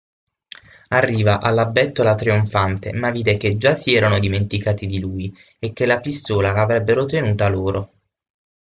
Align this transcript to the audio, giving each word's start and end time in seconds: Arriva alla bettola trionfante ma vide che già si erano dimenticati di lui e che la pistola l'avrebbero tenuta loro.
Arriva 0.87 1.39
alla 1.39 1.67
bettola 1.67 2.15
trionfante 2.15 2.91
ma 2.91 3.11
vide 3.11 3.35
che 3.35 3.55
già 3.57 3.75
si 3.75 3.93
erano 3.93 4.17
dimenticati 4.17 4.87
di 4.87 4.99
lui 4.99 5.31
e 5.59 5.73
che 5.73 5.85
la 5.85 5.99
pistola 5.99 6.51
l'avrebbero 6.51 7.05
tenuta 7.05 7.47
loro. 7.49 7.91